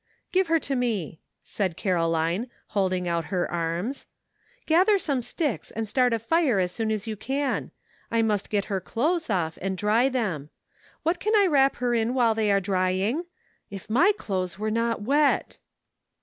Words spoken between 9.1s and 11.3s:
off and dry them. What